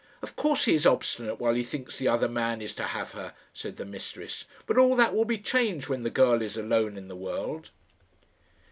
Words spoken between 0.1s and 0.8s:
"Of course he